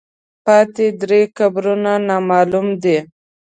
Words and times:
پاتې 0.45 0.85
درې 1.01 1.21
قبرونه 1.37 1.91
نامعلوم 2.07 2.67
دي. 2.83 2.97